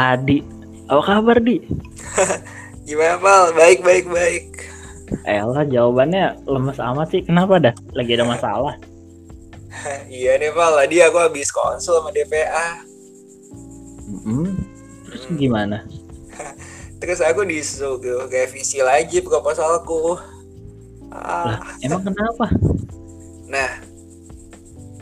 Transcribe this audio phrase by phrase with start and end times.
[0.00, 0.40] Adi.
[0.88, 1.60] Apa kabar, Di?
[2.88, 3.52] Gimana, Pal?
[3.52, 4.46] Baik, baik, baik.
[5.28, 7.20] Elah, jawabannya lemes amat sih.
[7.20, 7.74] Kenapa dah?
[7.92, 8.74] Lagi ada masalah?
[10.08, 10.72] iya nih, Pal.
[10.74, 12.80] Tadi aku habis konsul sama DPA.
[14.10, 14.56] Mm-mm.
[15.06, 15.84] Terus gimana?
[17.00, 20.16] Terus aku disuruh revisi lagi proposalku.
[21.10, 22.46] Lah, Ah, emang kenapa?
[23.50, 23.82] nah,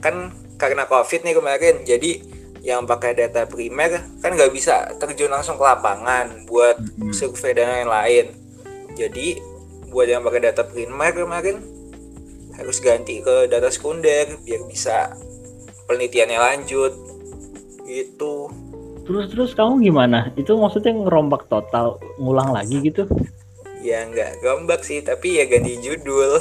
[0.00, 2.24] kan karena COVID nih kemarin, jadi
[2.62, 6.78] yang pakai data primer kan nggak bisa terjun langsung ke lapangan buat
[7.14, 8.34] survei dan lain-lain.
[8.98, 9.38] Jadi
[9.88, 11.56] buat yang pakai data primer kemarin
[12.58, 15.14] harus ganti ke data sekunder biar bisa
[15.86, 16.92] penelitiannya lanjut
[17.86, 18.50] gitu.
[19.08, 20.28] Terus terus kamu gimana?
[20.36, 23.08] Itu maksudnya ngerombak total, ngulang lagi gitu?
[23.80, 26.36] Ya nggak gombak sih, tapi ya ganti judul.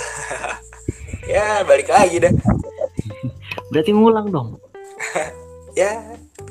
[1.31, 2.34] ya balik lagi dah.
[3.72, 4.59] Berarti ngulang dong.
[5.78, 6.02] Ya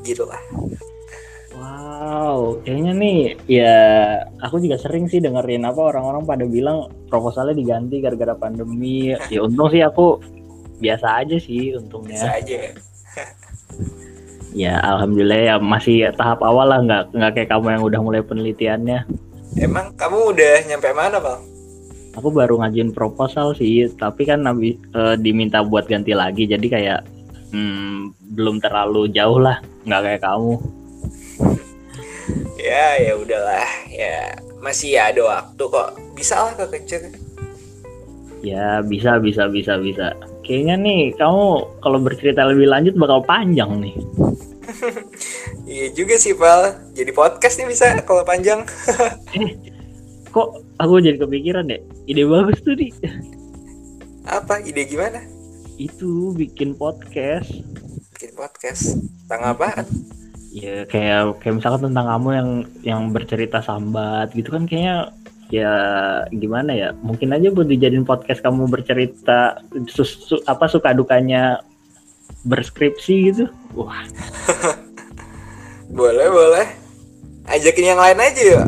[0.06, 0.38] gitulah.
[1.56, 3.19] Wow, kayaknya nih
[3.50, 3.74] ya
[4.38, 9.18] aku juga sering sih dengerin apa orang-orang pada bilang proposalnya diganti gara-gara pandemi.
[9.34, 10.22] Ya untung sih aku
[10.78, 12.22] biasa aja sih untungnya.
[12.22, 12.70] aja.
[14.55, 18.98] Ya alhamdulillah ya masih tahap awal lah nggak nggak kayak kamu yang udah mulai penelitiannya.
[19.58, 21.40] Emang kamu udah nyampe mana, Bang?
[22.14, 27.00] Aku baru ngajuin proposal sih, tapi kan nabi, eh, diminta buat ganti lagi, jadi kayak
[27.50, 30.55] hmm, belum terlalu jauh lah, nggak kayak kamu.
[32.58, 33.69] Ya, ya udahlah.
[33.92, 35.94] Ya masih ada waktu kok.
[36.19, 37.14] Bisa lah kekejar.
[38.42, 40.19] Ya bisa bisa bisa bisa.
[40.42, 41.47] Kayaknya nih kamu
[41.83, 43.94] kalau bercerita lebih lanjut bakal panjang nih.
[45.67, 46.78] Iya juga sih, Pal.
[46.94, 48.62] Jadi podcast nih bisa kalau panjang.
[50.34, 52.94] Kok aku jadi kepikiran deh, ide bagus tuh di
[54.22, 55.19] Apa ide gimana?
[55.77, 57.48] Itu bikin podcast.
[58.17, 58.97] Bikin podcast.
[59.25, 59.85] Tentang apaan?
[60.51, 62.51] Ya kayak kayak misalkan tentang kamu yang
[62.81, 65.13] yang bercerita sambat gitu kan kayaknya
[65.47, 65.73] ya
[66.33, 71.61] gimana ya mungkin aja buat dijadiin podcast kamu bercerita sus- su- apa suka dukanya
[72.43, 73.45] berskripsi gitu
[73.77, 74.01] wah
[75.87, 76.67] Boleh, boleh.
[77.47, 78.63] Ajakin yang lain aja ya.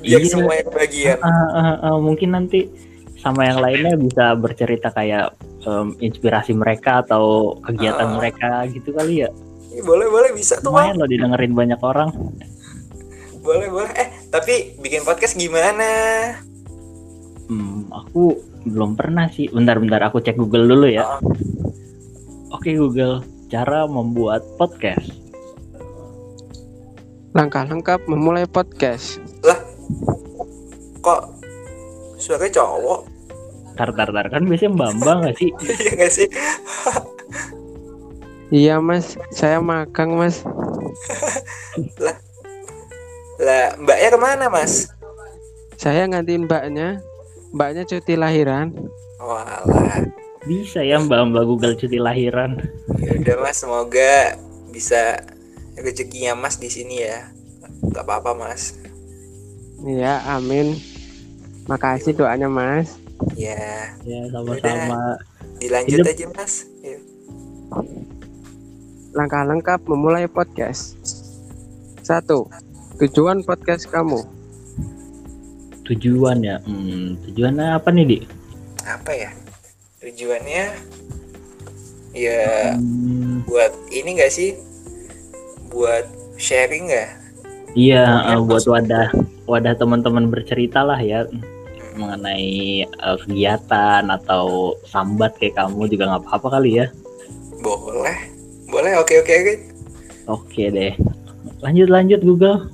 [0.00, 0.32] Biar Iya.
[0.32, 1.18] semua yang kebagian.
[1.20, 2.72] Ah, ah, ah, mungkin nanti
[3.20, 8.16] sama yang lainnya bisa bercerita kayak em, inspirasi mereka atau kegiatan Ah.
[8.16, 9.30] mereka gitu kali ya
[9.70, 10.30] Ih, Boleh, boleh.
[10.32, 10.92] Bisa tuh, Bang.
[10.92, 12.12] lumayan loh didengerin banyak orang
[13.40, 13.90] Boleh, boleh.
[13.96, 15.88] Eh, tapi bikin podcast gimana?
[17.48, 21.20] Hmm, aku belum pernah sih bentar-bentar aku cek Google dulu ya Ah,
[22.52, 25.10] oke Google cara membuat podcast
[27.32, 29.16] Langkah lengkap memulai podcast.
[31.00, 31.34] kok
[32.14, 33.00] suaranya cowok?
[33.82, 35.50] Tar tar tar kan biasanya Bambang gak sih
[35.82, 36.28] Iya nggak sih?
[38.52, 40.44] Iya mas, saya magang mas.
[43.40, 44.92] Lah, mbaknya ke mana, Mas?
[45.80, 47.00] Saya gantiin mbaknya.
[47.56, 48.76] Mbaknya cuti lahiran.
[49.16, 50.04] Walah.
[50.42, 52.58] bisa ya Mbak Mbak Google cuti lahiran
[52.98, 53.62] Ya udah, Mas.
[53.62, 54.34] Semoga
[54.74, 55.22] bisa
[55.78, 57.30] rezekinya Mas di sini ya.
[57.94, 58.76] Gak apa-apa, Mas.
[59.82, 60.78] Iya, amin.
[61.70, 63.01] Makasih doanya mas.
[63.32, 65.18] Ya, ya sama-sama
[65.58, 66.06] dilanjut Hidup.
[66.08, 66.54] aja, Mas.
[66.80, 66.98] Ya.
[69.12, 70.96] Langkah lengkap memulai podcast.
[72.00, 72.50] Satu,
[72.98, 74.22] tujuan podcast kamu.
[75.82, 78.18] tujuan ya hmm, tujuannya apa nih di
[78.80, 79.30] Apa ya?
[79.98, 80.64] Tujuannya
[82.14, 84.54] ya Hmm, buat ini gak sih?
[85.68, 86.06] Buat
[86.38, 87.10] sharing nggak?
[87.74, 89.08] iya eh, buat pas- wadah
[89.44, 91.26] wadah teman-teman bercerita lah ya
[91.94, 96.86] mengenai eh, kegiatan atau sambat kayak kamu juga nggak apa-apa kali ya
[97.62, 98.16] Boleh.
[98.72, 99.54] Boleh, oke oke oke.
[100.26, 100.92] oke deh
[101.62, 102.72] lanjut lanjut Google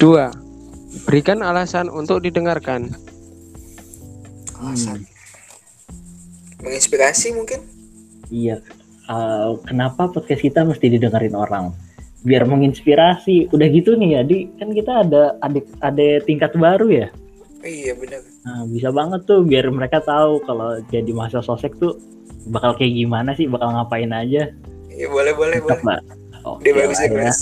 [0.00, 0.32] Dua,
[1.04, 2.88] berikan alasan untuk didengarkan.
[4.56, 5.04] Alasan.
[6.64, 7.60] Menginspirasi mungkin?
[8.32, 8.64] Iya,
[9.12, 11.76] eh, kenapa podcast kita mesti didengerin orang?
[12.24, 13.52] Biar menginspirasi.
[13.52, 17.12] Udah gitu nih ya, di kan kita ada adik ada tingkat baru ya.
[17.60, 18.24] Iya benar.
[18.48, 22.00] Nah, bisa banget tuh biar mereka tahu kalau jadi mahasiswa sosek tuh
[22.48, 24.48] bakal kayak gimana sih, bakal ngapain aja.
[24.88, 26.00] Iya boleh boleh Mantap, boleh.
[26.48, 27.12] Oke, Dia bagus ya.
[27.12, 27.40] Mas.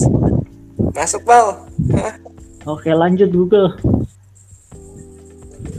[0.91, 1.63] Masuk pal.
[2.67, 3.79] Oke, lanjut Google.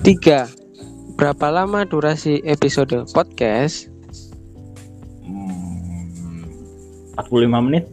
[0.08, 0.48] Tiga,
[1.20, 3.92] berapa lama durasi episode podcast?
[5.28, 6.48] Hmm,
[7.20, 7.86] 45 menit.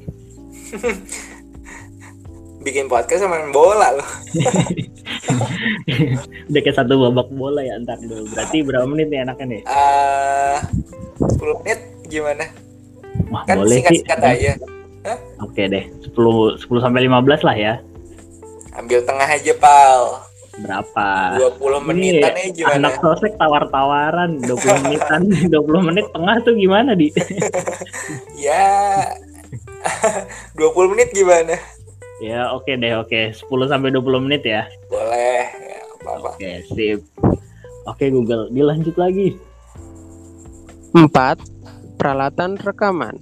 [2.66, 4.10] Bikin podcast sama main bola loh.
[6.50, 8.26] Udah kayak satu babak bola ya ntar dulu.
[8.28, 9.62] Berarti berapa menit nih enaknya nih?
[9.62, 10.58] Eh
[11.18, 12.44] 10 menit gimana?
[13.30, 14.02] Wah, Kan boleh sih.
[14.02, 14.52] singkat-singkat aja.
[15.06, 15.18] Hah?
[15.40, 16.12] Oke deh, 10
[16.58, 17.74] 10 sampai 15 lah ya.
[18.74, 20.02] Ambil tengah aja, Pal.
[20.56, 21.36] Berapa?
[21.60, 22.76] 20 menitan aja gimana?
[22.80, 25.20] Anak sosek tawar-tawaran 20 menitan
[25.52, 27.12] 20 menit tengah tuh gimana di?
[28.48, 29.04] Ya.
[30.56, 31.54] 20 menit gimana?
[32.16, 34.64] ya oke deh oke 10 sampai 20 menit ya.
[34.88, 35.35] Boleh.
[36.26, 36.34] Apa-apa.
[36.34, 37.00] Oke sip.
[37.86, 39.38] Oke Google dilanjut lagi.
[40.96, 41.38] Empat,
[42.00, 43.14] peralatan rekaman.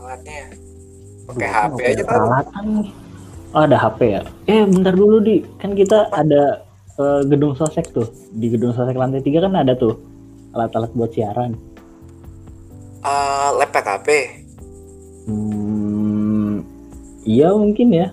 [0.00, 0.50] Alatnya.
[1.24, 2.10] Pakai HP oke, aja kan.
[2.10, 2.66] Peralatan.
[3.54, 4.22] Oh ada HP ya.
[4.50, 6.64] Eh bentar dulu di kan kita ada
[6.98, 9.94] eh, gedung sosek tuh di gedung sosek lantai tiga kan ada tuh
[10.58, 11.54] alat-alat buat siaran.
[13.04, 14.08] Eh, lab PKP.
[15.24, 16.60] Hmm,
[17.24, 18.08] iya mungkin ya.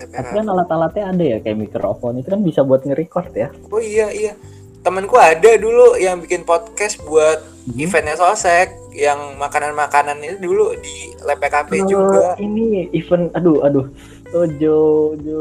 [0.00, 3.48] Lab Tapi kan alat-alatnya ada ya kayak mikrofon itu kan bisa buat nge-record ya.
[3.68, 4.32] Oh iya iya.
[4.80, 7.76] Temenku ada dulu yang bikin podcast buat Hmm.
[7.76, 12.32] eventnya Sosek yang makanan-makanan itu dulu di lab PKP juga.
[12.34, 13.86] Ini event, aduh, aduh,
[14.32, 14.78] oh, Jo,
[15.20, 15.40] Jo,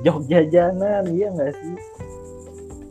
[0.00, 1.76] Jogja jajanan, iya nggak sih?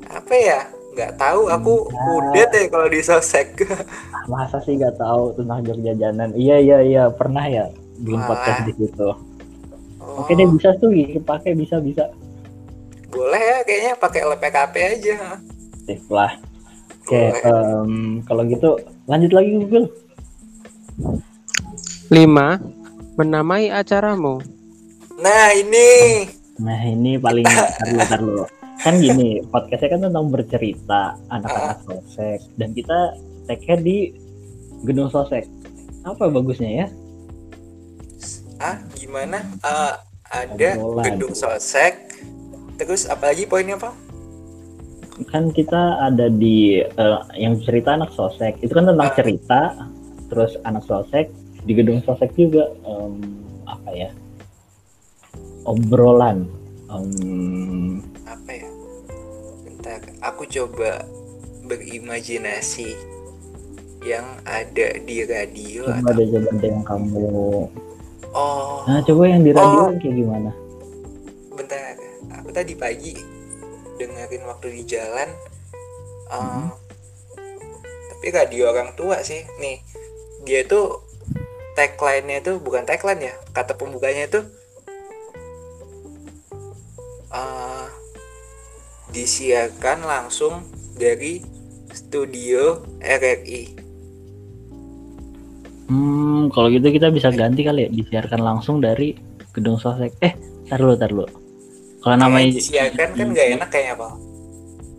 [0.08, 0.60] Apa ya?
[0.94, 1.42] Nggak tahu.
[1.50, 2.32] Aku Nah.
[2.32, 3.66] udet ya kalau di Sosek.
[3.66, 3.82] Ah,
[4.26, 6.30] Masa sih nggak tahu tentang Jogja jajanan?
[6.34, 7.66] Iya, iya, iya, pernah ya
[7.98, 9.10] bikin podcast di situ.
[10.06, 10.94] Oh, Oke deh, bisa tuh
[11.26, 12.06] pakai bisa bisa.
[13.10, 15.40] boleh ya kayaknya pakai lab PKP aja.
[15.88, 16.36] Sip lah.
[17.06, 18.76] Oke, em, kalau gitu
[19.08, 19.88] lanjut lagi Google.
[22.12, 22.60] Lima,
[23.18, 24.42] menamai acaramu.
[25.16, 25.90] Nah ini
[26.56, 27.44] Nah ini paling
[28.08, 28.48] tar dulu.
[28.80, 33.16] Kan gini, podcastnya kan tentang bercerita anak-anak sosek dan kita
[33.48, 34.14] tag di
[34.88, 35.48] gedung sosek.
[36.06, 36.88] Apa bagusnya ya?
[38.58, 39.40] Ah gimana?
[39.60, 39.94] Eh,
[40.26, 41.04] ada Obrolan.
[41.06, 41.94] gedung Sosek.
[42.76, 43.92] Terus apalagi poinnya apa?
[45.26, 48.60] Kan kita ada di eh, yang cerita anak sosek.
[48.60, 49.16] Itu kan tentang Ah.
[49.16, 49.62] cerita,
[50.28, 51.32] terus anak sosek
[51.62, 53.16] di gedung sosek juga em,
[53.64, 54.10] apa ya?
[55.64, 56.46] Obrolan.
[56.86, 58.70] Em, Apa ya?
[59.64, 61.02] Bentar, aku coba
[61.64, 62.94] berimajinasi
[64.04, 67.26] yang ada di radio coba atau deh coba deh yang kamu.
[68.36, 69.96] Oh Nah coba yang di radio Oh.
[69.96, 70.52] kayak gimana?
[71.50, 71.96] bentar
[72.36, 73.16] aku tadi pagi
[73.96, 75.30] dengerin waktu di jalan
[76.28, 76.68] eh, Mhm.
[78.12, 79.80] tapi radio orang tua sih nih
[80.44, 81.00] dia tuh
[81.74, 84.42] tagline-nya tuh bukan tagline ya kata pembukanya itu
[87.32, 87.88] eh,
[89.10, 91.40] disiarkan langsung dari
[91.90, 93.85] studio RRI
[95.86, 99.14] Hmm, kalau gitu kita bisa ganti kali ya, disiarkan langsung dari
[99.52, 100.18] gedung sosek.
[100.20, 100.34] Eh,
[100.66, 101.30] tar dulu, tar dulu.
[102.00, 104.08] Kalau namanya, Kayak disiarkan kan nggak enak kayaknya apa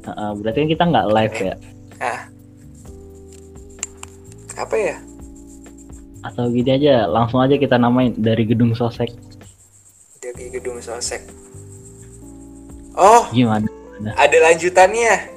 [0.07, 1.55] Heeh, berarti kan kita nggak live ya?
[1.97, 2.21] ah
[4.57, 4.97] apa ya
[6.21, 9.15] Atau gini aja, langsung aja kita namain dari gedung sosek.
[10.19, 11.23] dari gedung sosek
[12.95, 13.67] oh Gimana?
[14.13, 15.31] ada lanjutannya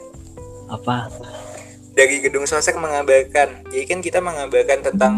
[0.68, 1.06] Apa?
[2.00, 5.14] Dari gedung sosek mengabarkan jadi kan kita mengabarkan tentang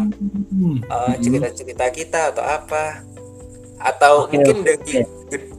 [0.52, 3.00] Hmm, uh, cerita-cerita kita atau apa
[3.78, 4.66] atau Oke, mungkin oke.
[4.68, 4.94] dari
[5.26, 5.54] ged-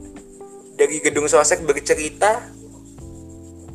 [0.74, 2.40] dari gedung sosek bercerita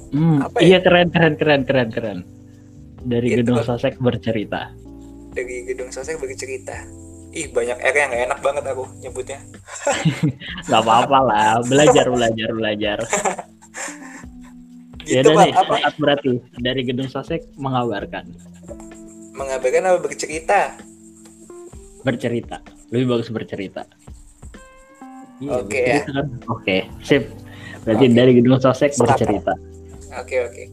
[0.10, 0.66] Hmm, apa ya?
[0.66, 2.20] iya keren, keren, keren, keren, keren.
[3.00, 3.46] Dari Gitu.
[3.46, 4.74] gedung sosek bercerita.
[5.30, 6.74] dari gedung sosek bercerita
[7.30, 9.38] ih banyak R yang nggak enak banget aku nyebutnya
[10.66, 12.98] Gak apa-apa lah, belajar, belajar, belajar.
[15.10, 16.30] Ya gitu udah pak nih, apa berarti
[16.62, 18.30] dari gedung sosek mengabarkan,
[19.34, 20.78] mengabarkan apa bercerita
[22.06, 22.62] bercerita.
[22.94, 23.84] Lebih bagus bercerita.
[25.40, 26.28] Iya, Oke, bercerita kan?
[26.48, 27.24] Oke, sip.
[27.84, 28.16] Berarti Oke.
[28.16, 29.54] dari gedung sosek bercerita.
[30.10, 30.64] oke oke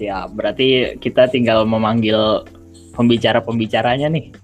[0.00, 0.28] Siap.
[0.34, 2.42] Berarti kita tinggal memanggil
[2.94, 4.34] pembicara-pembicaranya nih.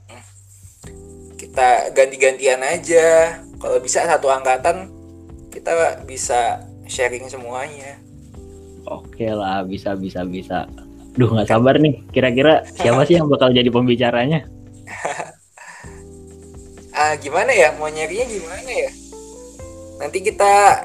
[1.40, 4.86] kita ganti-gantian aja kalau bisa satu angkatan
[5.50, 7.98] kita bisa sharing semuanya
[8.88, 10.64] Oke lah, bisa bisa bisa.
[11.18, 12.00] Duh nggak sabar nih.
[12.14, 14.46] Kira-kira siapa sih yang bakal jadi pembicaranya?
[17.00, 18.90] ah gimana ya mau nyarinya gimana ya
[20.04, 20.84] nanti kita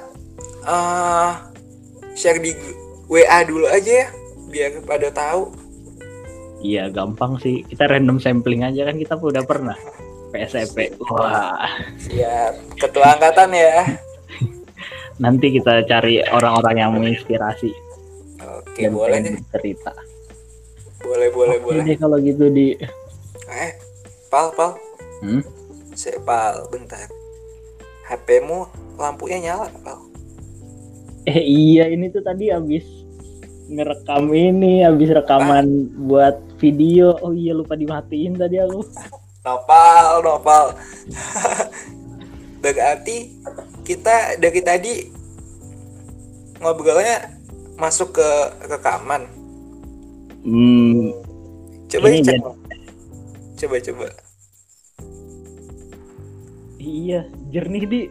[0.64, 1.32] eh
[2.16, 2.56] share di
[3.12, 4.08] WA dulu aja ya
[4.48, 5.52] biar pada tahu
[6.66, 7.62] Iya gampang sih.
[7.62, 9.78] Kita random sampling aja kan kita udah pernah.
[10.34, 10.98] PSEP.
[11.14, 11.54] Wah.
[12.02, 13.86] siap ketua angkatan ya
[15.24, 17.70] Nanti kita cari orang-orang yang menginspirasi
[18.76, 19.92] oke dan boleh pengen deh bercerita.
[21.00, 22.76] boleh boleh Oke boleh deh kalau gitu di.
[23.48, 23.72] eh
[24.28, 24.76] pal pal
[25.18, 25.40] Hmm?
[25.94, 27.08] saya pal bentar
[28.06, 30.04] HPmu lampunya nyala pal
[31.24, 32.86] Eh iya ini tuh tadi habis
[33.66, 35.66] ngerekam ini, habis rekaman
[36.00, 37.18] buat video.
[37.18, 38.86] Oh iya lupa dimatiin tadi aku.
[39.42, 40.66] nopal nopal
[42.62, 43.34] berarti
[43.82, 44.94] kita dari tadi
[46.58, 47.30] ngobrolnya
[47.76, 48.30] masuk ke
[48.66, 49.26] rekaman
[50.46, 51.10] Hmm,
[51.90, 52.38] coba Ini cek.
[52.38, 52.46] jadi-
[53.58, 54.08] coba coba.
[56.78, 58.02] Iya jernih di.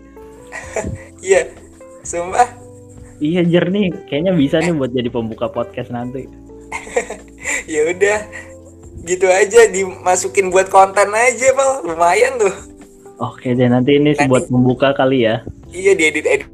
[1.30, 1.46] iya
[2.02, 2.50] sumpah.
[3.22, 3.94] Iya jernih.
[4.10, 6.26] Kayaknya bisa nih buat jadi pembuka podcast nanti.
[7.70, 8.18] ya udah.
[9.06, 12.54] Gitu aja dimasukin buat konten aja pal lumayan tuh.
[13.22, 15.46] Oke deh nanti ini Nanti- buat pembuka kali ya.
[15.70, 16.50] iya diedit edit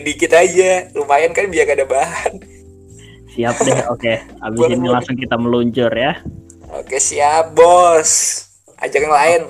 [0.00, 2.40] dikit aja lumayan kan biar ada bahan
[3.30, 3.74] Siap deh.
[3.94, 4.22] Oke.
[4.40, 6.14] Abis Boleh, ini langsung kita meluncur ya.
[6.70, 8.10] oke siap bos
[8.78, 9.40] ajak yang lain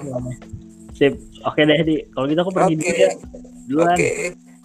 [0.93, 1.17] Sip.
[1.43, 2.01] Oke deh di.
[2.09, 2.85] Kalau gitu aku pergi Oke.
[2.85, 3.11] dulu ya.
[3.65, 3.93] Duluan.
[3.93, 4.11] oke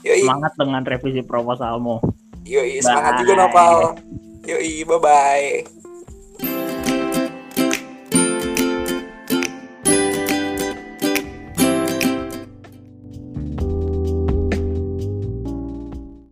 [0.02, 2.00] yoi Semangat dengan revisi proposalmu.
[2.44, 3.22] yoi semangat Bye.
[3.22, 3.76] juga nopal
[4.44, 5.79] yoi bye bye